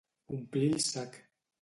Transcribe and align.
Omplir 0.37 0.71
el 0.79 0.83
sac. 0.89 1.23